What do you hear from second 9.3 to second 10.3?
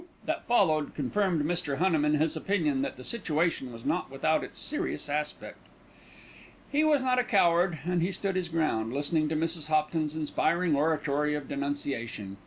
Mrs. Hopton's